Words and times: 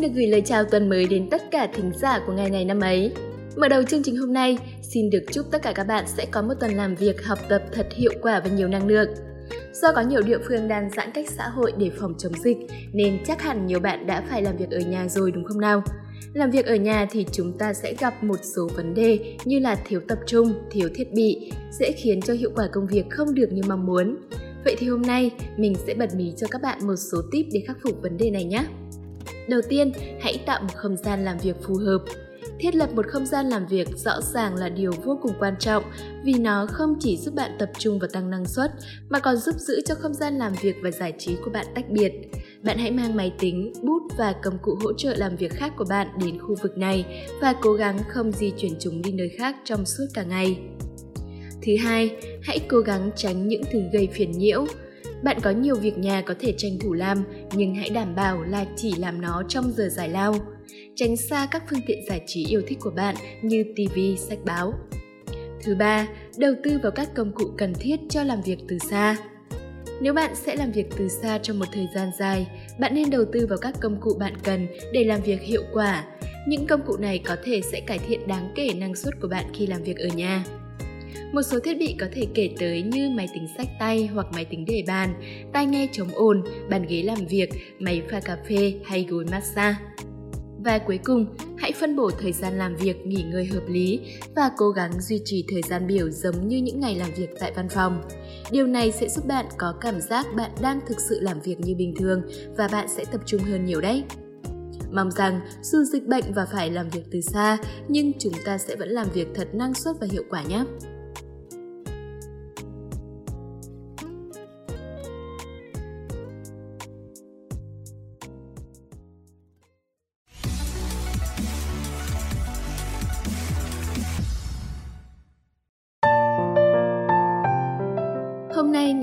Xin 0.00 0.08
được 0.08 0.16
gửi 0.20 0.26
lời 0.26 0.42
chào 0.44 0.64
tuần 0.64 0.88
mới 0.88 1.06
đến 1.06 1.30
tất 1.30 1.42
cả 1.50 1.68
thính 1.74 1.92
giả 1.94 2.20
của 2.26 2.32
ngày 2.32 2.50
này 2.50 2.64
năm 2.64 2.80
ấy. 2.80 3.12
Mở 3.56 3.68
đầu 3.68 3.82
chương 3.82 4.02
trình 4.02 4.16
hôm 4.16 4.32
nay, 4.32 4.58
xin 4.82 5.10
được 5.10 5.22
chúc 5.32 5.46
tất 5.50 5.62
cả 5.62 5.72
các 5.72 5.84
bạn 5.84 6.04
sẽ 6.06 6.26
có 6.30 6.42
một 6.42 6.54
tuần 6.60 6.70
làm 6.70 6.94
việc 6.94 7.24
học 7.24 7.38
tập 7.48 7.62
thật 7.72 7.86
hiệu 7.94 8.12
quả 8.22 8.40
và 8.40 8.50
nhiều 8.50 8.68
năng 8.68 8.86
lượng. 8.86 9.08
Do 9.72 9.92
có 9.92 10.00
nhiều 10.00 10.20
địa 10.22 10.38
phương 10.48 10.68
đang 10.68 10.90
giãn 10.90 11.10
cách 11.14 11.30
xã 11.30 11.48
hội 11.48 11.72
để 11.78 11.90
phòng 12.00 12.14
chống 12.18 12.32
dịch, 12.44 12.56
nên 12.92 13.18
chắc 13.26 13.42
hẳn 13.42 13.66
nhiều 13.66 13.80
bạn 13.80 14.06
đã 14.06 14.22
phải 14.30 14.42
làm 14.42 14.56
việc 14.56 14.70
ở 14.70 14.78
nhà 14.78 15.08
rồi 15.08 15.32
đúng 15.32 15.44
không 15.44 15.60
nào? 15.60 15.82
Làm 16.34 16.50
việc 16.50 16.66
ở 16.66 16.74
nhà 16.74 17.06
thì 17.10 17.26
chúng 17.32 17.58
ta 17.58 17.72
sẽ 17.74 17.94
gặp 18.00 18.24
một 18.24 18.38
số 18.56 18.68
vấn 18.76 18.94
đề 18.94 19.36
như 19.44 19.58
là 19.58 19.76
thiếu 19.86 20.00
tập 20.08 20.18
trung, 20.26 20.52
thiếu 20.70 20.88
thiết 20.94 21.12
bị, 21.12 21.52
dễ 21.78 21.92
khiến 21.92 22.20
cho 22.20 22.32
hiệu 22.32 22.50
quả 22.56 22.68
công 22.72 22.86
việc 22.86 23.10
không 23.10 23.34
được 23.34 23.52
như 23.52 23.62
mong 23.68 23.86
muốn. 23.86 24.16
Vậy 24.64 24.76
thì 24.78 24.88
hôm 24.88 25.02
nay 25.02 25.30
mình 25.56 25.74
sẽ 25.86 25.94
bật 25.94 26.14
mí 26.14 26.32
cho 26.36 26.46
các 26.50 26.62
bạn 26.62 26.86
một 26.86 26.96
số 26.96 27.18
tip 27.32 27.46
để 27.52 27.62
khắc 27.66 27.76
phục 27.82 28.02
vấn 28.02 28.16
đề 28.16 28.30
này 28.30 28.44
nhé. 28.44 28.64
Đầu 29.48 29.60
tiên, 29.68 29.92
hãy 30.20 30.38
tạo 30.46 30.60
một 30.62 30.74
không 30.74 30.96
gian 30.96 31.24
làm 31.24 31.38
việc 31.38 31.56
phù 31.62 31.74
hợp. 31.74 31.98
Thiết 32.58 32.74
lập 32.74 32.90
một 32.94 33.06
không 33.06 33.26
gian 33.26 33.48
làm 33.48 33.66
việc 33.66 33.88
rõ 33.96 34.20
ràng 34.20 34.54
là 34.54 34.68
điều 34.68 34.92
vô 35.04 35.18
cùng 35.22 35.32
quan 35.38 35.54
trọng 35.58 35.84
vì 36.24 36.34
nó 36.34 36.66
không 36.66 36.94
chỉ 37.00 37.16
giúp 37.16 37.34
bạn 37.34 37.50
tập 37.58 37.70
trung 37.78 37.98
và 37.98 38.08
tăng 38.12 38.30
năng 38.30 38.44
suất 38.44 38.70
mà 39.08 39.18
còn 39.18 39.36
giúp 39.36 39.54
giữ 39.58 39.80
cho 39.84 39.94
không 39.94 40.14
gian 40.14 40.38
làm 40.38 40.52
việc 40.60 40.76
và 40.82 40.90
giải 40.90 41.14
trí 41.18 41.36
của 41.44 41.50
bạn 41.50 41.66
tách 41.74 41.90
biệt. 41.90 42.12
Bạn 42.62 42.78
hãy 42.78 42.90
mang 42.90 43.16
máy 43.16 43.32
tính, 43.38 43.72
bút 43.82 44.02
và 44.18 44.34
công 44.42 44.58
cụ 44.62 44.78
hỗ 44.82 44.92
trợ 44.92 45.14
làm 45.16 45.36
việc 45.36 45.52
khác 45.52 45.72
của 45.76 45.84
bạn 45.88 46.06
đến 46.24 46.38
khu 46.38 46.54
vực 46.62 46.78
này 46.78 47.26
và 47.40 47.54
cố 47.62 47.72
gắng 47.72 47.98
không 48.08 48.32
di 48.32 48.52
chuyển 48.58 48.72
chúng 48.80 49.02
đi 49.02 49.12
nơi 49.12 49.28
khác 49.38 49.56
trong 49.64 49.86
suốt 49.86 50.06
cả 50.14 50.22
ngày. 50.22 50.58
Thứ 51.62 51.72
hai, 51.76 52.16
hãy 52.42 52.58
cố 52.68 52.78
gắng 52.78 53.10
tránh 53.16 53.48
những 53.48 53.62
thứ 53.72 53.80
gây 53.92 54.08
phiền 54.12 54.30
nhiễu. 54.30 54.66
Bạn 55.22 55.40
có 55.42 55.50
nhiều 55.50 55.76
việc 55.76 55.98
nhà 55.98 56.22
có 56.22 56.34
thể 56.40 56.54
tranh 56.58 56.78
thủ 56.80 56.92
làm, 56.92 57.24
nhưng 57.52 57.74
hãy 57.74 57.90
đảm 57.90 58.14
bảo 58.14 58.42
là 58.42 58.64
chỉ 58.76 58.94
làm 58.98 59.20
nó 59.20 59.42
trong 59.48 59.72
giờ 59.76 59.88
giải 59.88 60.08
lao. 60.08 60.34
Tránh 60.96 61.16
xa 61.16 61.46
các 61.50 61.62
phương 61.70 61.80
tiện 61.86 61.98
giải 62.08 62.20
trí 62.26 62.46
yêu 62.46 62.62
thích 62.66 62.78
của 62.80 62.90
bạn 62.90 63.14
như 63.42 63.64
TV, 63.76 63.98
sách 64.16 64.38
báo. 64.44 64.72
Thứ 65.64 65.74
ba, 65.74 66.08
đầu 66.38 66.54
tư 66.64 66.78
vào 66.82 66.92
các 66.92 67.14
công 67.14 67.32
cụ 67.32 67.44
cần 67.58 67.74
thiết 67.74 68.00
cho 68.08 68.22
làm 68.22 68.42
việc 68.42 68.58
từ 68.68 68.78
xa. 68.78 69.16
Nếu 70.00 70.14
bạn 70.14 70.34
sẽ 70.34 70.56
làm 70.56 70.72
việc 70.72 70.86
từ 70.98 71.08
xa 71.08 71.38
trong 71.38 71.58
một 71.58 71.66
thời 71.72 71.88
gian 71.94 72.10
dài, 72.18 72.46
bạn 72.78 72.94
nên 72.94 73.10
đầu 73.10 73.24
tư 73.32 73.46
vào 73.46 73.58
các 73.58 73.74
công 73.80 74.00
cụ 74.00 74.14
bạn 74.18 74.34
cần 74.44 74.66
để 74.92 75.04
làm 75.04 75.20
việc 75.20 75.40
hiệu 75.40 75.62
quả. 75.72 76.04
Những 76.46 76.66
công 76.66 76.80
cụ 76.86 76.96
này 76.96 77.22
có 77.24 77.36
thể 77.44 77.60
sẽ 77.60 77.80
cải 77.80 77.98
thiện 77.98 78.26
đáng 78.26 78.52
kể 78.54 78.68
năng 78.74 78.94
suất 78.94 79.20
của 79.20 79.28
bạn 79.28 79.44
khi 79.54 79.66
làm 79.66 79.82
việc 79.82 79.96
ở 79.96 80.06
nhà. 80.06 80.44
Một 81.32 81.42
số 81.42 81.58
thiết 81.60 81.74
bị 81.74 81.96
có 82.00 82.06
thể 82.12 82.26
kể 82.34 82.50
tới 82.58 82.82
như 82.82 83.10
máy 83.10 83.28
tính 83.34 83.46
sách 83.56 83.68
tay 83.78 84.06
hoặc 84.06 84.26
máy 84.34 84.44
tính 84.44 84.64
để 84.68 84.84
bàn, 84.86 85.14
tai 85.52 85.66
nghe 85.66 85.88
chống 85.92 86.08
ồn, 86.14 86.42
bàn 86.70 86.86
ghế 86.88 87.02
làm 87.02 87.26
việc, 87.26 87.50
máy 87.78 88.02
pha 88.10 88.20
cà 88.20 88.36
phê 88.48 88.74
hay 88.84 89.06
gối 89.10 89.24
massage. 89.30 89.76
Và 90.64 90.78
cuối 90.78 90.98
cùng, 91.04 91.26
hãy 91.58 91.72
phân 91.72 91.96
bổ 91.96 92.10
thời 92.10 92.32
gian 92.32 92.58
làm 92.58 92.76
việc 92.76 93.06
nghỉ 93.06 93.22
ngơi 93.22 93.46
hợp 93.46 93.62
lý 93.68 94.00
và 94.36 94.50
cố 94.56 94.70
gắng 94.70 95.00
duy 95.00 95.20
trì 95.24 95.44
thời 95.48 95.62
gian 95.62 95.86
biểu 95.86 96.10
giống 96.10 96.48
như 96.48 96.56
những 96.56 96.80
ngày 96.80 96.94
làm 96.94 97.10
việc 97.16 97.30
tại 97.40 97.52
văn 97.56 97.68
phòng. 97.68 98.02
Điều 98.50 98.66
này 98.66 98.92
sẽ 98.92 99.08
giúp 99.08 99.26
bạn 99.26 99.46
có 99.58 99.74
cảm 99.80 100.00
giác 100.00 100.26
bạn 100.36 100.50
đang 100.62 100.80
thực 100.86 101.00
sự 101.00 101.20
làm 101.20 101.40
việc 101.40 101.60
như 101.60 101.74
bình 101.74 101.94
thường 101.98 102.22
và 102.56 102.68
bạn 102.72 102.88
sẽ 102.88 103.04
tập 103.12 103.20
trung 103.26 103.42
hơn 103.42 103.64
nhiều 103.64 103.80
đấy. 103.80 104.04
Mong 104.92 105.10
rằng 105.10 105.40
dù 105.62 105.84
dịch 105.84 106.06
bệnh 106.06 106.24
và 106.34 106.46
phải 106.52 106.70
làm 106.70 106.88
việc 106.88 107.02
từ 107.10 107.20
xa, 107.20 107.58
nhưng 107.88 108.12
chúng 108.18 108.34
ta 108.44 108.58
sẽ 108.58 108.76
vẫn 108.76 108.88
làm 108.88 109.06
việc 109.14 109.28
thật 109.34 109.48
năng 109.54 109.74
suất 109.74 109.96
và 110.00 110.06
hiệu 110.12 110.24
quả 110.30 110.42
nhé. 110.42 110.64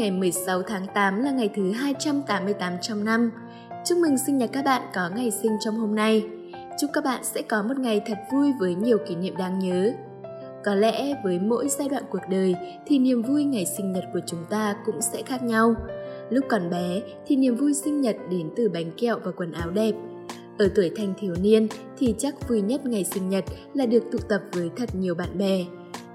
Ngày 0.09 0.19
16 0.19 0.61
tháng 0.61 0.85
8 0.93 1.23
là 1.23 1.31
ngày 1.31 1.49
thứ 1.55 1.71
288 1.71 2.73
trong 2.81 3.05
năm. 3.05 3.31
Chúc 3.85 3.97
mừng 3.97 4.17
sinh 4.17 4.37
nhật 4.37 4.49
các 4.53 4.65
bạn 4.65 4.81
có 4.93 5.09
ngày 5.15 5.31
sinh 5.31 5.57
trong 5.59 5.75
hôm 5.75 5.95
nay. 5.95 6.23
Chúc 6.79 6.89
các 6.93 7.03
bạn 7.03 7.23
sẽ 7.23 7.41
có 7.41 7.63
một 7.63 7.77
ngày 7.79 8.01
thật 8.05 8.17
vui 8.31 8.53
với 8.59 8.75
nhiều 8.75 8.97
kỷ 9.07 9.15
niệm 9.15 9.37
đáng 9.37 9.59
nhớ. 9.59 9.93
Có 10.65 10.75
lẽ 10.75 11.13
với 11.23 11.39
mỗi 11.39 11.67
giai 11.69 11.89
đoạn 11.89 12.03
cuộc 12.09 12.21
đời 12.29 12.55
thì 12.85 12.99
niềm 12.99 13.21
vui 13.21 13.43
ngày 13.43 13.65
sinh 13.65 13.91
nhật 13.91 14.03
của 14.13 14.19
chúng 14.25 14.45
ta 14.49 14.75
cũng 14.85 15.01
sẽ 15.01 15.21
khác 15.21 15.43
nhau. 15.43 15.75
Lúc 16.29 16.45
còn 16.49 16.69
bé 16.69 17.01
thì 17.25 17.35
niềm 17.35 17.55
vui 17.55 17.73
sinh 17.73 18.01
nhật 18.01 18.15
đến 18.29 18.49
từ 18.55 18.69
bánh 18.69 18.91
kẹo 18.97 19.19
và 19.23 19.31
quần 19.31 19.51
áo 19.51 19.69
đẹp. 19.69 19.95
Ở 20.57 20.69
tuổi 20.75 20.91
thanh 20.97 21.13
thiếu 21.19 21.35
niên 21.41 21.67
thì 21.97 22.15
chắc 22.17 22.49
vui 22.49 22.61
nhất 22.61 22.85
ngày 22.85 23.03
sinh 23.03 23.29
nhật 23.29 23.43
là 23.73 23.85
được 23.85 24.03
tụ 24.11 24.17
tập 24.29 24.41
với 24.51 24.69
thật 24.77 24.95
nhiều 24.95 25.15
bạn 25.15 25.37
bè. 25.37 25.65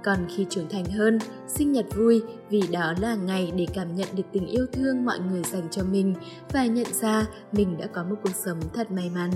Còn 0.05 0.19
khi 0.37 0.47
trưởng 0.51 0.69
thành 0.69 0.85
hơn, 0.85 1.19
sinh 1.49 1.73
nhật 1.73 1.87
vui 1.97 2.23
vì 2.51 2.63
đó 2.73 2.95
là 3.01 3.15
ngày 3.15 3.53
để 3.57 3.67
cảm 3.75 3.95
nhận 3.95 4.09
được 4.17 4.23
tình 4.33 4.47
yêu 4.47 4.67
thương 4.73 5.05
mọi 5.05 5.19
người 5.19 5.43
dành 5.43 5.69
cho 5.71 5.83
mình 5.93 6.15
và 6.53 6.67
nhận 6.67 6.87
ra 7.01 7.27
mình 7.53 7.77
đã 7.79 7.87
có 7.87 8.05
một 8.05 8.17
cuộc 8.23 8.35
sống 8.45 8.61
thật 8.75 8.91
may 8.91 9.11
mắn. 9.15 9.31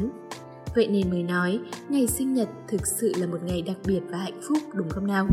Vậy 0.75 0.87
nên 0.87 1.11
mới 1.11 1.23
nói, 1.23 1.61
ngày 1.89 2.07
sinh 2.07 2.35
nhật 2.35 2.49
thực 2.69 2.87
sự 2.87 3.13
là 3.17 3.27
một 3.27 3.39
ngày 3.45 3.63
đặc 3.63 3.77
biệt 3.87 4.01
và 4.11 4.19
hạnh 4.19 4.41
phúc 4.49 4.59
đúng 4.75 4.89
không 4.89 5.07
nào? 5.07 5.27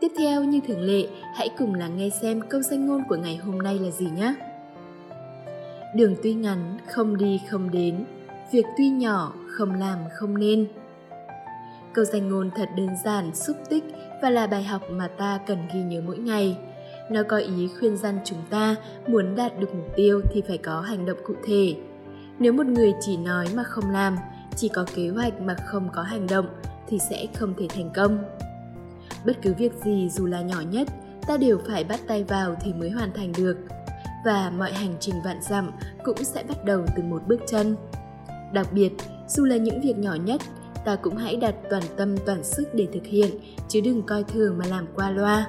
Tiếp 0.00 0.12
theo 0.18 0.44
như 0.44 0.60
thường 0.68 0.80
lệ, 0.80 1.08
hãy 1.34 1.48
cùng 1.58 1.74
lắng 1.74 1.96
nghe 1.96 2.10
xem 2.22 2.40
câu 2.48 2.62
danh 2.62 2.86
ngôn 2.86 3.02
của 3.08 3.16
ngày 3.16 3.36
hôm 3.36 3.58
nay 3.58 3.78
là 3.78 3.90
gì 3.90 4.06
nhé. 4.16 4.34
Đường 5.94 6.14
tuy 6.22 6.34
ngắn, 6.34 6.78
không 6.86 7.16
đi 7.16 7.40
không 7.50 7.70
đến, 7.70 8.04
việc 8.52 8.64
tuy 8.78 8.88
nhỏ, 8.88 9.34
không 9.48 9.80
làm 9.80 9.98
không 10.14 10.38
nên. 10.38 10.66
Câu 11.96 12.04
danh 12.04 12.28
ngôn 12.28 12.50
thật 12.56 12.68
đơn 12.76 12.88
giản, 13.04 13.34
xúc 13.34 13.56
tích 13.68 13.84
và 14.22 14.30
là 14.30 14.46
bài 14.46 14.64
học 14.64 14.82
mà 14.90 15.08
ta 15.08 15.38
cần 15.46 15.58
ghi 15.74 15.82
nhớ 15.82 16.00
mỗi 16.06 16.18
ngày. 16.18 16.58
Nó 17.10 17.22
có 17.22 17.36
ý 17.36 17.68
khuyên 17.78 17.96
răn 17.96 18.18
chúng 18.24 18.38
ta 18.50 18.76
muốn 19.06 19.34
đạt 19.36 19.60
được 19.60 19.74
mục 19.74 19.86
tiêu 19.96 20.20
thì 20.32 20.42
phải 20.48 20.58
có 20.58 20.80
hành 20.80 21.06
động 21.06 21.18
cụ 21.26 21.34
thể. 21.44 21.74
Nếu 22.38 22.52
một 22.52 22.66
người 22.66 22.94
chỉ 23.00 23.16
nói 23.16 23.48
mà 23.54 23.62
không 23.62 23.90
làm, 23.90 24.16
chỉ 24.56 24.68
có 24.68 24.86
kế 24.94 25.08
hoạch 25.08 25.40
mà 25.40 25.54
không 25.54 25.88
có 25.94 26.02
hành 26.02 26.26
động 26.26 26.46
thì 26.88 26.98
sẽ 27.10 27.26
không 27.34 27.54
thể 27.58 27.66
thành 27.68 27.90
công. 27.94 28.24
Bất 29.26 29.42
cứ 29.42 29.54
việc 29.54 29.72
gì 29.84 30.08
dù 30.10 30.26
là 30.26 30.40
nhỏ 30.40 30.60
nhất, 30.60 30.88
ta 31.26 31.36
đều 31.36 31.58
phải 31.68 31.84
bắt 31.84 32.00
tay 32.08 32.24
vào 32.24 32.54
thì 32.60 32.72
mới 32.72 32.90
hoàn 32.90 33.12
thành 33.12 33.32
được. 33.38 33.56
Và 34.24 34.50
mọi 34.58 34.72
hành 34.72 34.94
trình 35.00 35.14
vạn 35.24 35.42
dặm 35.42 35.70
cũng 36.04 36.24
sẽ 36.24 36.42
bắt 36.48 36.64
đầu 36.64 36.84
từ 36.96 37.02
một 37.02 37.22
bước 37.26 37.40
chân. 37.46 37.76
Đặc 38.52 38.66
biệt, 38.72 38.92
dù 39.28 39.44
là 39.44 39.56
những 39.56 39.80
việc 39.80 39.98
nhỏ 39.98 40.14
nhất, 40.14 40.40
ta 40.86 40.96
cũng 40.96 41.16
hãy 41.16 41.36
đặt 41.36 41.54
toàn 41.70 41.82
tâm 41.96 42.16
toàn 42.26 42.44
sức 42.44 42.74
để 42.74 42.86
thực 42.92 43.06
hiện, 43.06 43.30
chứ 43.68 43.80
đừng 43.80 44.02
coi 44.02 44.24
thường 44.24 44.58
mà 44.58 44.64
làm 44.66 44.86
qua 44.94 45.10
loa. 45.10 45.46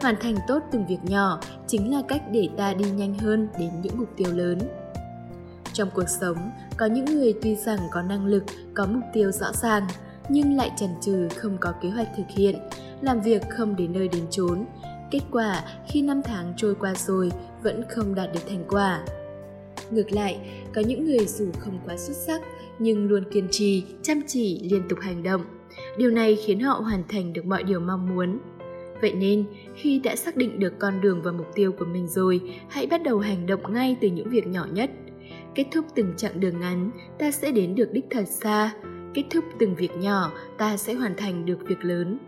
Hoàn 0.00 0.14
thành 0.20 0.36
tốt 0.48 0.62
từng 0.72 0.86
việc 0.86 0.98
nhỏ 1.02 1.40
chính 1.66 1.94
là 1.94 2.02
cách 2.08 2.22
để 2.32 2.48
ta 2.56 2.74
đi 2.74 2.90
nhanh 2.90 3.18
hơn 3.18 3.48
đến 3.58 3.70
những 3.82 3.98
mục 3.98 4.08
tiêu 4.16 4.32
lớn. 4.32 4.58
Trong 5.72 5.88
cuộc 5.94 6.08
sống, 6.20 6.50
có 6.76 6.86
những 6.86 7.04
người 7.04 7.34
tuy 7.42 7.56
rằng 7.56 7.78
có 7.92 8.02
năng 8.02 8.26
lực, 8.26 8.44
có 8.74 8.86
mục 8.86 9.02
tiêu 9.12 9.32
rõ 9.32 9.52
ràng, 9.52 9.86
nhưng 10.28 10.56
lại 10.56 10.70
chần 10.76 10.90
chừ 11.00 11.28
không 11.36 11.56
có 11.60 11.72
kế 11.82 11.90
hoạch 11.90 12.08
thực 12.16 12.28
hiện, 12.28 12.56
làm 13.00 13.20
việc 13.20 13.42
không 13.50 13.76
đến 13.76 13.92
nơi 13.92 14.08
đến 14.08 14.26
chốn. 14.30 14.64
Kết 15.10 15.20
quả 15.30 15.64
khi 15.88 16.02
năm 16.02 16.22
tháng 16.22 16.54
trôi 16.56 16.74
qua 16.74 16.94
rồi 16.94 17.32
vẫn 17.62 17.82
không 17.88 18.14
đạt 18.14 18.32
được 18.32 18.40
thành 18.48 18.64
quả. 18.68 19.04
Ngược 19.90 20.12
lại, 20.12 20.38
có 20.74 20.80
những 20.80 21.04
người 21.04 21.26
dù 21.26 21.50
không 21.58 21.78
quá 21.86 21.96
xuất 21.96 22.16
sắc 22.16 22.42
nhưng 22.78 23.08
luôn 23.08 23.24
kiên 23.30 23.48
trì, 23.50 23.84
chăm 24.02 24.20
chỉ, 24.26 24.60
liên 24.70 24.82
tục 24.88 24.98
hành 25.02 25.22
động. 25.22 25.42
Điều 25.98 26.10
này 26.10 26.36
khiến 26.36 26.60
họ 26.60 26.74
hoàn 26.74 27.02
thành 27.08 27.32
được 27.32 27.46
mọi 27.46 27.62
điều 27.62 27.80
mong 27.80 28.14
muốn. 28.14 28.38
Vậy 29.00 29.12
nên, 29.12 29.44
khi 29.74 29.98
đã 29.98 30.16
xác 30.16 30.36
định 30.36 30.58
được 30.58 30.78
con 30.78 31.00
đường 31.00 31.22
và 31.22 31.32
mục 31.32 31.46
tiêu 31.54 31.72
của 31.72 31.84
mình 31.84 32.08
rồi, 32.08 32.40
hãy 32.68 32.86
bắt 32.86 33.02
đầu 33.02 33.18
hành 33.18 33.46
động 33.46 33.72
ngay 33.72 33.96
từ 34.00 34.08
những 34.08 34.30
việc 34.30 34.46
nhỏ 34.46 34.66
nhất. 34.72 34.90
Kết 35.54 35.64
thúc 35.72 35.84
từng 35.94 36.12
chặng 36.16 36.40
đường 36.40 36.60
ngắn, 36.60 36.90
ta 37.18 37.30
sẽ 37.30 37.52
đến 37.52 37.74
được 37.74 37.92
đích 37.92 38.04
thật 38.10 38.24
xa. 38.28 38.74
Kết 39.14 39.24
thúc 39.30 39.44
từng 39.58 39.74
việc 39.74 39.96
nhỏ, 39.96 40.32
ta 40.58 40.76
sẽ 40.76 40.94
hoàn 40.94 41.16
thành 41.16 41.46
được 41.46 41.58
việc 41.66 41.84
lớn. 41.84 42.18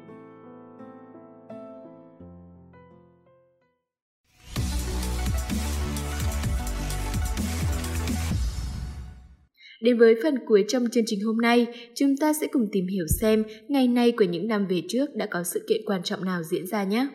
Đến 9.85 9.99
với 9.99 10.15
phần 10.23 10.35
cuối 10.47 10.65
trong 10.69 10.85
chương 10.93 11.05
trình 11.07 11.21
hôm 11.21 11.39
nay, 11.39 11.67
chúng 11.95 12.17
ta 12.17 12.33
sẽ 12.33 12.47
cùng 12.47 12.67
tìm 12.73 12.87
hiểu 12.87 13.05
xem 13.21 13.45
ngày 13.69 13.89
nay 13.89 14.13
của 14.13 14.25
những 14.25 14.49
năm 14.49 14.67
về 14.67 14.83
trước 14.89 15.15
đã 15.15 15.27
có 15.27 15.43
sự 15.43 15.67
kiện 15.69 15.81
quan 15.87 16.03
trọng 16.03 16.25
nào 16.25 16.43
diễn 16.43 16.67
ra 16.67 16.85
nhé. 16.85 17.07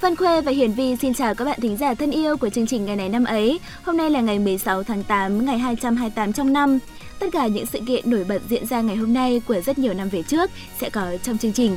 Văn 0.00 0.16
Khuê 0.16 0.40
và 0.40 0.52
Hiển 0.52 0.72
Vi 0.72 0.96
xin 0.96 1.14
chào 1.14 1.34
các 1.34 1.44
bạn 1.44 1.60
thính 1.60 1.76
giả 1.76 1.94
thân 1.94 2.10
yêu 2.10 2.36
của 2.36 2.48
chương 2.48 2.66
trình 2.66 2.84
ngày 2.84 2.96
này 2.96 3.08
năm 3.08 3.24
ấy. 3.24 3.60
Hôm 3.82 3.96
nay 3.96 4.10
là 4.10 4.20
ngày 4.20 4.38
16 4.38 4.82
tháng 4.82 5.02
8, 5.02 5.46
ngày 5.46 5.58
228 5.58 6.32
trong 6.32 6.52
năm. 6.52 6.78
Tất 7.18 7.26
cả 7.32 7.46
những 7.46 7.66
sự 7.66 7.78
kiện 7.86 8.10
nổi 8.10 8.24
bật 8.28 8.42
diễn 8.48 8.66
ra 8.66 8.80
ngày 8.80 8.96
hôm 8.96 9.14
nay 9.14 9.42
của 9.48 9.60
rất 9.60 9.78
nhiều 9.78 9.94
năm 9.94 10.08
về 10.08 10.22
trước 10.22 10.50
sẽ 10.80 10.90
có 10.90 11.16
trong 11.22 11.38
chương 11.38 11.52
trình. 11.52 11.76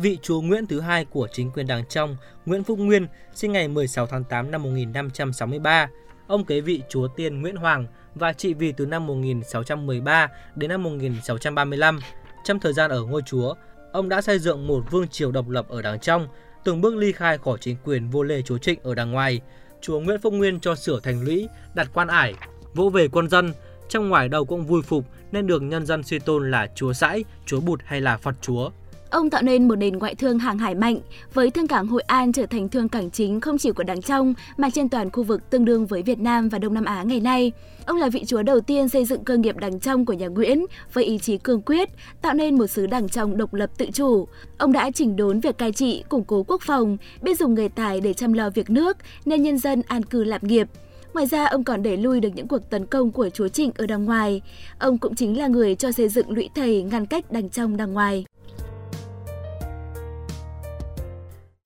Vị 0.00 0.18
chúa 0.22 0.40
Nguyễn 0.40 0.66
thứ 0.66 0.80
hai 0.80 1.04
của 1.04 1.28
chính 1.32 1.50
quyền 1.50 1.66
Đàng 1.66 1.84
Trong, 1.88 2.16
Nguyễn 2.46 2.64
Phúc 2.64 2.78
Nguyên, 2.78 3.06
sinh 3.34 3.52
ngày 3.52 3.68
16 3.68 4.06
tháng 4.06 4.24
8 4.24 4.50
năm 4.50 4.62
1563. 4.62 5.88
Ông 6.26 6.44
kế 6.44 6.60
vị 6.60 6.82
chúa 6.88 7.08
tiên 7.08 7.40
Nguyễn 7.40 7.56
Hoàng 7.56 7.86
và 8.14 8.32
trị 8.32 8.54
vì 8.54 8.72
từ 8.72 8.86
năm 8.86 9.06
1613 9.06 10.28
đến 10.56 10.70
năm 10.70 10.82
1635. 10.82 12.00
Trong 12.44 12.60
thời 12.60 12.72
gian 12.72 12.90
ở 12.90 13.02
ngôi 13.02 13.22
chúa, 13.26 13.54
ông 13.92 14.08
đã 14.08 14.20
xây 14.20 14.38
dựng 14.38 14.66
một 14.66 14.84
vương 14.90 15.08
triều 15.08 15.32
độc 15.32 15.48
lập 15.48 15.68
ở 15.68 15.82
Đàng 15.82 16.00
Trong, 16.00 16.28
từng 16.64 16.80
bước 16.80 16.96
ly 16.96 17.12
khai 17.12 17.38
khỏi 17.38 17.58
chính 17.60 17.76
quyền 17.84 18.10
vô 18.10 18.22
lê 18.22 18.42
chúa 18.42 18.58
Trịnh 18.58 18.80
ở 18.82 18.94
Đảng 18.94 19.12
ngoài. 19.12 19.40
Chúa 19.80 20.00
Nguyễn 20.00 20.20
Phúc 20.20 20.32
Nguyên 20.32 20.60
cho 20.60 20.74
sửa 20.74 21.00
thành 21.00 21.22
lũy, 21.22 21.48
đặt 21.74 21.90
quan 21.94 22.08
ải, 22.08 22.34
vỗ 22.74 22.88
về 22.88 23.08
quân 23.08 23.28
dân, 23.28 23.52
trong 23.88 24.08
ngoài 24.08 24.28
đâu 24.28 24.44
cũng 24.44 24.66
vui 24.66 24.82
phục 24.82 25.04
nên 25.32 25.46
được 25.46 25.62
nhân 25.62 25.86
dân 25.86 26.02
suy 26.02 26.18
tôn 26.18 26.50
là 26.50 26.66
chúa 26.74 26.92
sãi, 26.92 27.24
chúa 27.46 27.60
bụt 27.60 27.80
hay 27.84 28.00
là 28.00 28.16
Phật 28.16 28.34
chúa. 28.40 28.70
Ông 29.10 29.30
tạo 29.30 29.42
nên 29.42 29.68
một 29.68 29.76
nền 29.76 29.98
ngoại 29.98 30.14
thương 30.14 30.38
hàng 30.38 30.58
hải 30.58 30.74
mạnh, 30.74 30.98
với 31.34 31.50
thương 31.50 31.66
cảng 31.66 31.86
Hội 31.86 32.02
An 32.02 32.32
trở 32.32 32.46
thành 32.46 32.68
thương 32.68 32.88
cảng 32.88 33.10
chính 33.10 33.40
không 33.40 33.58
chỉ 33.58 33.70
của 33.70 33.82
Đảng 33.82 34.02
Trong 34.02 34.34
mà 34.56 34.70
trên 34.70 34.88
toàn 34.88 35.10
khu 35.10 35.22
vực 35.22 35.50
tương 35.50 35.64
đương 35.64 35.86
với 35.86 36.02
Việt 36.02 36.18
Nam 36.18 36.48
và 36.48 36.58
Đông 36.58 36.74
Nam 36.74 36.84
Á 36.84 37.02
ngày 37.02 37.20
nay. 37.20 37.52
Ông 37.86 37.96
là 37.96 38.08
vị 38.08 38.24
chúa 38.26 38.42
đầu 38.42 38.60
tiên 38.60 38.88
xây 38.88 39.04
dựng 39.04 39.24
cơ 39.24 39.36
nghiệp 39.36 39.56
Đảng 39.56 39.80
Trong 39.80 40.06
của 40.06 40.12
nhà 40.12 40.26
Nguyễn 40.26 40.66
với 40.92 41.04
ý 41.04 41.18
chí 41.18 41.38
cương 41.38 41.62
quyết, 41.62 41.88
tạo 42.22 42.34
nên 42.34 42.58
một 42.58 42.66
xứ 42.66 42.86
Đảng 42.86 43.08
Trong 43.08 43.36
độc 43.36 43.54
lập 43.54 43.70
tự 43.78 43.86
chủ. 43.92 44.28
Ông 44.58 44.72
đã 44.72 44.90
chỉnh 44.90 45.16
đốn 45.16 45.40
việc 45.40 45.58
cai 45.58 45.72
trị, 45.72 46.04
củng 46.08 46.24
cố 46.24 46.42
quốc 46.42 46.62
phòng, 46.62 46.96
biết 47.22 47.38
dùng 47.38 47.54
người 47.54 47.68
tài 47.68 48.00
để 48.00 48.14
chăm 48.14 48.32
lo 48.32 48.50
việc 48.50 48.70
nước, 48.70 48.96
nên 49.24 49.42
nhân 49.42 49.58
dân 49.58 49.82
an 49.86 50.02
cư 50.02 50.24
lạc 50.24 50.44
nghiệp. 50.44 50.68
Ngoài 51.14 51.26
ra, 51.26 51.46
ông 51.46 51.64
còn 51.64 51.82
đẩy 51.82 51.96
lui 51.96 52.20
được 52.20 52.28
những 52.34 52.48
cuộc 52.48 52.70
tấn 52.70 52.86
công 52.86 53.12
của 53.12 53.30
chúa 53.30 53.48
Trịnh 53.48 53.70
ở 53.76 53.86
đằng 53.86 54.04
ngoài. 54.04 54.42
Ông 54.78 54.98
cũng 54.98 55.14
chính 55.14 55.38
là 55.38 55.46
người 55.46 55.74
cho 55.74 55.92
xây 55.92 56.08
dựng 56.08 56.30
lũy 56.30 56.48
thầy 56.54 56.82
ngăn 56.82 57.06
cách 57.06 57.32
đằng 57.32 57.48
trong 57.48 57.76
đằng 57.76 57.92
ngoài. 57.92 58.24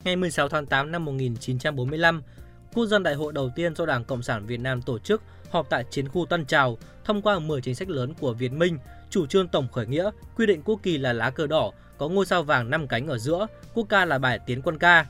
Ngày 0.04 0.16
16 0.16 0.48
tháng 0.48 0.66
8 0.66 0.92
năm 0.92 1.04
1945, 1.04 2.22
Quốc 2.74 2.86
dân 2.86 3.02
đại 3.02 3.14
hội 3.14 3.32
đầu 3.32 3.50
tiên 3.56 3.74
do 3.74 3.86
Đảng 3.86 4.04
Cộng 4.04 4.22
sản 4.22 4.46
Việt 4.46 4.60
Nam 4.60 4.82
tổ 4.82 4.98
chức 4.98 5.22
họp 5.50 5.70
tại 5.70 5.84
chiến 5.90 6.08
khu 6.08 6.26
Tân 6.26 6.44
Trào 6.44 6.78
thông 7.04 7.22
qua 7.22 7.38
10 7.38 7.60
chính 7.60 7.74
sách 7.74 7.88
lớn 7.88 8.14
của 8.20 8.32
Việt 8.32 8.52
Minh, 8.52 8.78
chủ 9.10 9.26
trương 9.26 9.48
tổng 9.48 9.68
khởi 9.72 9.86
nghĩa, 9.86 10.10
quy 10.36 10.46
định 10.46 10.62
quốc 10.64 10.80
kỳ 10.82 10.98
là 10.98 11.12
lá 11.12 11.30
cờ 11.30 11.46
đỏ, 11.46 11.70
có 11.98 12.08
ngôi 12.08 12.26
sao 12.26 12.42
vàng 12.42 12.70
5 12.70 12.88
cánh 12.88 13.06
ở 13.06 13.18
giữa, 13.18 13.46
quốc 13.74 13.86
ca 13.88 14.04
là 14.04 14.18
bài 14.18 14.38
tiến 14.46 14.62
quân 14.62 14.78
ca. 14.78 15.06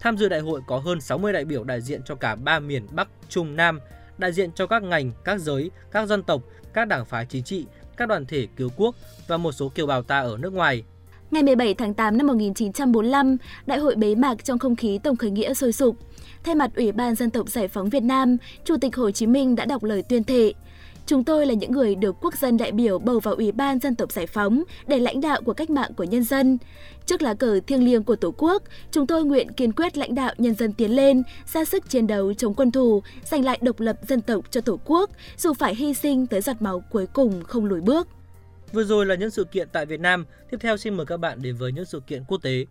Tham 0.00 0.16
dự 0.16 0.28
đại 0.28 0.40
hội 0.40 0.60
có 0.66 0.78
hơn 0.78 1.00
60 1.00 1.32
đại 1.32 1.44
biểu 1.44 1.64
đại 1.64 1.80
diện 1.80 2.02
cho 2.04 2.14
cả 2.14 2.34
ba 2.34 2.58
miền 2.58 2.86
Bắc, 2.90 3.08
Trung, 3.28 3.56
Nam, 3.56 3.80
đại 4.18 4.32
diện 4.32 4.52
cho 4.52 4.66
các 4.66 4.82
ngành, 4.82 5.12
các 5.24 5.40
giới, 5.40 5.70
các 5.90 6.08
dân 6.08 6.22
tộc, 6.22 6.42
các 6.72 6.88
đảng 6.88 7.04
phái 7.04 7.26
chính 7.26 7.44
trị, 7.44 7.66
các 7.96 8.08
đoàn 8.08 8.26
thể 8.26 8.46
cứu 8.56 8.70
quốc 8.76 8.94
và 9.26 9.36
một 9.36 9.52
số 9.52 9.68
kiều 9.68 9.86
bào 9.86 10.02
ta 10.02 10.20
ở 10.20 10.36
nước 10.38 10.52
ngoài. 10.52 10.84
Ngày 11.30 11.42
17 11.42 11.74
tháng 11.74 11.94
8 11.94 12.18
năm 12.18 12.26
1945, 12.26 13.36
đại 13.66 13.78
hội 13.78 13.94
bế 13.94 14.14
mạc 14.14 14.44
trong 14.44 14.58
không 14.58 14.76
khí 14.76 14.98
tổng 15.02 15.16
khởi 15.16 15.30
nghĩa 15.30 15.54
sôi 15.54 15.72
sục. 15.72 15.96
Thay 16.44 16.54
mặt 16.54 16.70
Ủy 16.76 16.92
ban 16.92 17.14
Dân 17.14 17.30
tộc 17.30 17.48
Giải 17.48 17.68
phóng 17.68 17.88
Việt 17.88 18.02
Nam, 18.02 18.36
Chủ 18.64 18.76
tịch 18.80 18.96
Hồ 18.96 19.10
Chí 19.10 19.26
Minh 19.26 19.56
đã 19.56 19.64
đọc 19.64 19.84
lời 19.84 20.02
tuyên 20.08 20.24
thệ. 20.24 20.52
Chúng 21.06 21.24
tôi 21.24 21.46
là 21.46 21.54
những 21.54 21.72
người 21.72 21.94
được 21.94 22.16
quốc 22.20 22.38
dân 22.38 22.56
đại 22.56 22.72
biểu 22.72 22.98
bầu 22.98 23.20
vào 23.20 23.34
Ủy 23.34 23.52
ban 23.52 23.78
Dân 23.78 23.94
tộc 23.94 24.12
Giải 24.12 24.26
phóng 24.26 24.62
để 24.86 24.98
lãnh 24.98 25.20
đạo 25.20 25.40
của 25.44 25.52
cách 25.52 25.70
mạng 25.70 25.90
của 25.96 26.04
nhân 26.04 26.24
dân. 26.24 26.58
Trước 27.06 27.22
lá 27.22 27.34
cờ 27.34 27.60
thiêng 27.66 27.84
liêng 27.84 28.02
của 28.02 28.16
Tổ 28.16 28.34
quốc, 28.38 28.62
chúng 28.90 29.06
tôi 29.06 29.24
nguyện 29.24 29.52
kiên 29.52 29.72
quyết 29.72 29.96
lãnh 29.96 30.14
đạo 30.14 30.34
nhân 30.38 30.54
dân 30.54 30.72
tiến 30.72 30.96
lên, 30.96 31.22
ra 31.52 31.64
sức 31.64 31.90
chiến 31.90 32.06
đấu 32.06 32.34
chống 32.34 32.54
quân 32.54 32.70
thù, 32.70 33.02
giành 33.24 33.44
lại 33.44 33.58
độc 33.62 33.80
lập 33.80 33.96
dân 34.08 34.20
tộc 34.20 34.44
cho 34.50 34.60
Tổ 34.60 34.78
quốc, 34.84 35.10
dù 35.36 35.52
phải 35.54 35.74
hy 35.74 35.94
sinh 35.94 36.26
tới 36.26 36.40
giọt 36.40 36.62
máu 36.62 36.82
cuối 36.90 37.06
cùng 37.06 37.42
không 37.44 37.64
lùi 37.64 37.80
bước. 37.80 38.08
Vừa 38.72 38.84
rồi 38.84 39.06
là 39.06 39.14
những 39.14 39.30
sự 39.30 39.44
kiện 39.44 39.68
tại 39.72 39.86
Việt 39.86 40.00
Nam, 40.00 40.24
tiếp 40.50 40.56
theo 40.60 40.76
xin 40.76 40.94
mời 40.94 41.06
các 41.06 41.16
bạn 41.16 41.42
đến 41.42 41.56
với 41.56 41.72
những 41.72 41.84
sự 41.84 42.00
kiện 42.06 42.24
quốc 42.28 42.42
tế. 42.42 42.64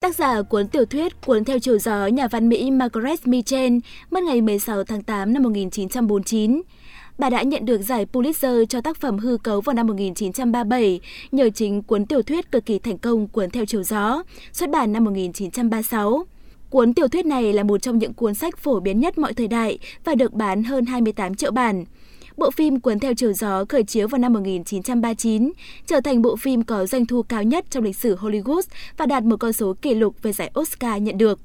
Tác 0.00 0.16
giả 0.16 0.42
cuốn 0.42 0.68
tiểu 0.68 0.84
thuyết 0.84 1.20
Cuốn 1.26 1.44
theo 1.44 1.58
chiều 1.58 1.78
gió 1.78 2.06
nhà 2.06 2.28
văn 2.28 2.48
Mỹ 2.48 2.70
Margaret 2.70 3.26
Mitchell 3.26 3.78
mất 4.10 4.22
ngày 4.22 4.40
16 4.40 4.84
tháng 4.84 5.02
8 5.02 5.32
năm 5.32 5.42
1949. 5.42 6.62
Bà 7.18 7.30
đã 7.30 7.42
nhận 7.42 7.64
được 7.64 7.82
giải 7.82 8.06
Pulitzer 8.12 8.64
cho 8.64 8.80
tác 8.80 8.96
phẩm 8.96 9.18
hư 9.18 9.36
cấu 9.36 9.60
vào 9.60 9.74
năm 9.74 9.86
1937 9.86 11.00
nhờ 11.32 11.50
chính 11.50 11.82
cuốn 11.82 12.06
tiểu 12.06 12.22
thuyết 12.22 12.52
cực 12.52 12.66
kỳ 12.66 12.78
thành 12.78 12.98
công 12.98 13.28
Cuốn 13.28 13.50
theo 13.50 13.64
chiều 13.64 13.82
gió, 13.82 14.22
xuất 14.52 14.70
bản 14.70 14.92
năm 14.92 15.04
1936. 15.04 16.26
Cuốn 16.70 16.94
tiểu 16.94 17.08
thuyết 17.08 17.26
này 17.26 17.52
là 17.52 17.62
một 17.62 17.82
trong 17.82 17.98
những 17.98 18.14
cuốn 18.14 18.34
sách 18.34 18.58
phổ 18.58 18.80
biến 18.80 19.00
nhất 19.00 19.18
mọi 19.18 19.34
thời 19.34 19.48
đại 19.48 19.78
và 20.04 20.14
được 20.14 20.32
bán 20.32 20.62
hơn 20.62 20.86
28 20.86 21.34
triệu 21.34 21.50
bản. 21.50 21.84
Bộ 22.36 22.50
phim 22.50 22.80
Cuốn 22.80 22.98
theo 22.98 23.14
chiều 23.14 23.32
gió 23.32 23.64
khởi 23.68 23.84
chiếu 23.84 24.08
vào 24.08 24.18
năm 24.18 24.32
1939, 24.32 25.52
trở 25.86 26.00
thành 26.00 26.22
bộ 26.22 26.36
phim 26.36 26.62
có 26.62 26.86
doanh 26.86 27.06
thu 27.06 27.22
cao 27.22 27.42
nhất 27.42 27.64
trong 27.70 27.84
lịch 27.84 27.96
sử 27.96 28.16
Hollywood 28.16 28.62
và 28.96 29.06
đạt 29.06 29.22
một 29.22 29.36
con 29.40 29.52
số 29.52 29.74
kỷ 29.82 29.94
lục 29.94 30.22
về 30.22 30.32
giải 30.32 30.50
Oscar 30.60 31.02
nhận 31.02 31.18
được. 31.18 31.40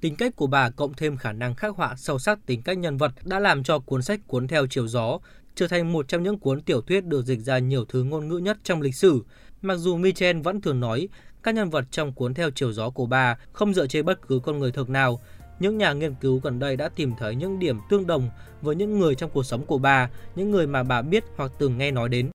Tính 0.00 0.16
cách 0.16 0.36
của 0.36 0.46
bà 0.46 0.70
cộng 0.70 0.94
thêm 0.94 1.16
khả 1.16 1.32
năng 1.32 1.54
khắc 1.54 1.76
họa 1.76 1.94
sâu 1.96 2.18
sắc 2.18 2.46
tính 2.46 2.62
cách 2.62 2.78
nhân 2.78 2.96
vật 2.96 3.12
đã 3.24 3.38
làm 3.38 3.62
cho 3.62 3.78
cuốn 3.78 4.02
sách 4.02 4.20
Cuốn 4.26 4.48
theo 4.48 4.66
chiều 4.66 4.88
gió 4.88 5.18
trở 5.54 5.68
thành 5.68 5.92
một 5.92 6.08
trong 6.08 6.22
những 6.22 6.38
cuốn 6.38 6.60
tiểu 6.60 6.80
thuyết 6.80 7.04
được 7.04 7.26
dịch 7.26 7.40
ra 7.40 7.58
nhiều 7.58 7.84
thứ 7.84 8.02
ngôn 8.02 8.28
ngữ 8.28 8.36
nhất 8.36 8.58
trong 8.64 8.80
lịch 8.80 8.94
sử. 8.94 9.22
Mặc 9.62 9.76
dù 9.76 9.96
Michel 9.96 10.40
vẫn 10.40 10.60
thường 10.60 10.80
nói 10.80 11.08
các 11.42 11.54
nhân 11.54 11.70
vật 11.70 11.84
trong 11.90 12.12
cuốn 12.12 12.34
theo 12.34 12.50
chiều 12.50 12.72
gió 12.72 12.90
của 12.90 13.06
bà 13.06 13.36
không 13.52 13.74
dựa 13.74 13.86
trên 13.86 14.04
bất 14.04 14.28
cứ 14.28 14.40
con 14.44 14.58
người 14.58 14.72
thực 14.72 14.90
nào. 14.90 15.20
Những 15.58 15.78
nhà 15.78 15.92
nghiên 15.92 16.14
cứu 16.14 16.40
gần 16.42 16.58
đây 16.58 16.76
đã 16.76 16.88
tìm 16.88 17.12
thấy 17.18 17.34
những 17.34 17.58
điểm 17.58 17.78
tương 17.90 18.06
đồng 18.06 18.30
với 18.62 18.76
những 18.76 18.98
người 18.98 19.14
trong 19.14 19.30
cuộc 19.30 19.42
sống 19.42 19.66
của 19.66 19.78
bà, 19.78 20.10
những 20.34 20.50
người 20.50 20.66
mà 20.66 20.82
bà 20.82 21.02
biết 21.02 21.24
hoặc 21.36 21.52
từng 21.58 21.78
nghe 21.78 21.90
nói 21.90 22.08
đến. 22.08 22.30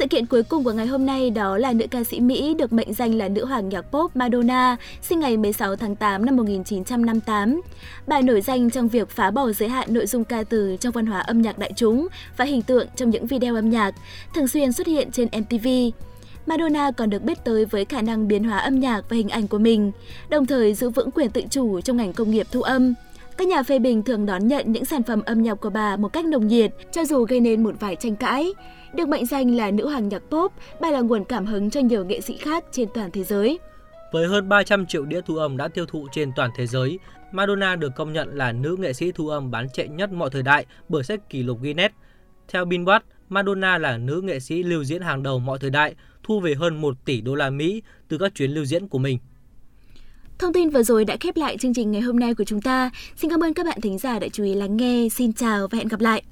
Sự 0.00 0.06
kiện 0.06 0.26
cuối 0.26 0.42
cùng 0.42 0.64
của 0.64 0.72
ngày 0.72 0.86
hôm 0.86 1.06
nay 1.06 1.30
đó 1.30 1.58
là 1.58 1.72
nữ 1.72 1.86
ca 1.90 2.04
sĩ 2.04 2.20
Mỹ 2.20 2.54
được 2.54 2.72
mệnh 2.72 2.94
danh 2.94 3.14
là 3.14 3.28
nữ 3.28 3.44
hoàng 3.44 3.68
nhạc 3.68 3.82
pop 3.82 4.16
Madonna, 4.16 4.76
sinh 5.02 5.20
ngày 5.20 5.36
16 5.36 5.76
tháng 5.76 5.96
8 5.96 6.26
năm 6.26 6.36
1958. 6.36 7.60
Bà 8.06 8.20
nổi 8.20 8.40
danh 8.40 8.70
trong 8.70 8.88
việc 8.88 9.10
phá 9.10 9.30
bỏ 9.30 9.52
giới 9.52 9.68
hạn 9.68 9.94
nội 9.94 10.06
dung 10.06 10.24
ca 10.24 10.42
từ 10.42 10.76
trong 10.80 10.92
văn 10.92 11.06
hóa 11.06 11.20
âm 11.20 11.42
nhạc 11.42 11.58
đại 11.58 11.72
chúng 11.76 12.08
và 12.36 12.44
hình 12.44 12.62
tượng 12.62 12.86
trong 12.96 13.10
những 13.10 13.26
video 13.26 13.54
âm 13.54 13.70
nhạc, 13.70 13.94
thường 14.34 14.48
xuyên 14.48 14.72
xuất 14.72 14.86
hiện 14.86 15.10
trên 15.12 15.28
MTV. 15.38 15.68
Madonna 16.46 16.90
còn 16.90 17.10
được 17.10 17.22
biết 17.22 17.44
tới 17.44 17.64
với 17.64 17.84
khả 17.84 18.02
năng 18.02 18.28
biến 18.28 18.44
hóa 18.44 18.58
âm 18.58 18.80
nhạc 18.80 19.02
và 19.08 19.16
hình 19.16 19.28
ảnh 19.28 19.48
của 19.48 19.58
mình, 19.58 19.92
đồng 20.28 20.46
thời 20.46 20.74
giữ 20.74 20.90
vững 20.90 21.10
quyền 21.10 21.30
tự 21.30 21.42
chủ 21.50 21.80
trong 21.80 21.96
ngành 21.96 22.12
công 22.12 22.30
nghiệp 22.30 22.46
thu 22.52 22.62
âm. 22.62 22.94
Các 23.40 23.48
nhà 23.48 23.62
phê 23.62 23.78
bình 23.78 24.02
thường 24.02 24.26
đón 24.26 24.48
nhận 24.48 24.72
những 24.72 24.84
sản 24.84 25.02
phẩm 25.02 25.22
âm 25.26 25.42
nhạc 25.42 25.54
của 25.54 25.70
bà 25.70 25.96
một 25.96 26.08
cách 26.08 26.24
nồng 26.24 26.46
nhiệt, 26.46 26.72
cho 26.92 27.04
dù 27.04 27.24
gây 27.24 27.40
nên 27.40 27.62
một 27.62 27.74
vài 27.80 27.96
tranh 27.96 28.16
cãi. 28.16 28.52
Được 28.94 29.08
mệnh 29.08 29.26
danh 29.26 29.56
là 29.56 29.70
nữ 29.70 29.88
hoàng 29.88 30.08
nhạc 30.08 30.22
pop, 30.30 30.52
bà 30.80 30.90
là 30.90 31.00
nguồn 31.00 31.24
cảm 31.24 31.46
hứng 31.46 31.70
cho 31.70 31.80
nhiều 31.80 32.04
nghệ 32.04 32.20
sĩ 32.20 32.36
khác 32.36 32.64
trên 32.72 32.88
toàn 32.94 33.10
thế 33.10 33.24
giới. 33.24 33.58
Với 34.12 34.26
hơn 34.26 34.48
300 34.48 34.86
triệu 34.86 35.04
đĩa 35.04 35.20
thu 35.26 35.36
âm 35.36 35.56
đã 35.56 35.68
tiêu 35.68 35.86
thụ 35.86 36.06
trên 36.12 36.30
toàn 36.36 36.50
thế 36.56 36.66
giới, 36.66 36.98
Madonna 37.32 37.76
được 37.76 37.92
công 37.96 38.12
nhận 38.12 38.36
là 38.36 38.52
nữ 38.52 38.76
nghệ 38.78 38.92
sĩ 38.92 39.12
thu 39.12 39.28
âm 39.28 39.50
bán 39.50 39.66
chạy 39.72 39.88
nhất 39.88 40.12
mọi 40.12 40.30
thời 40.30 40.42
đại 40.42 40.66
bởi 40.88 41.02
sách 41.02 41.30
kỷ 41.30 41.42
lục 41.42 41.58
Guinness. 41.62 41.94
Theo 42.48 42.64
Billboard, 42.64 43.04
Madonna 43.28 43.78
là 43.78 43.96
nữ 43.96 44.20
nghệ 44.24 44.40
sĩ 44.40 44.62
lưu 44.62 44.84
diễn 44.84 45.02
hàng 45.02 45.22
đầu 45.22 45.38
mọi 45.38 45.58
thời 45.58 45.70
đại, 45.70 45.94
thu 46.22 46.40
về 46.40 46.54
hơn 46.54 46.80
1 46.80 46.96
tỷ 47.04 47.20
đô 47.20 47.34
la 47.34 47.50
Mỹ 47.50 47.82
từ 48.08 48.18
các 48.18 48.34
chuyến 48.34 48.50
lưu 48.50 48.64
diễn 48.64 48.88
của 48.88 48.98
mình. 48.98 49.18
Thông 50.40 50.52
tin 50.52 50.70
vừa 50.70 50.82
rồi 50.82 51.04
đã 51.04 51.16
khép 51.20 51.36
lại 51.36 51.56
chương 51.58 51.74
trình 51.74 51.90
ngày 51.90 52.00
hôm 52.00 52.18
nay 52.18 52.34
của 52.34 52.44
chúng 52.44 52.60
ta. 52.60 52.90
Xin 53.16 53.30
cảm 53.30 53.44
ơn 53.44 53.54
các 53.54 53.66
bạn 53.66 53.80
thính 53.80 53.98
giả 53.98 54.18
đã 54.18 54.28
chú 54.32 54.44
ý 54.44 54.54
lắng 54.54 54.76
nghe. 54.76 55.08
Xin 55.08 55.32
chào 55.32 55.68
và 55.68 55.78
hẹn 55.78 55.88
gặp 55.88 56.00
lại. 56.00 56.22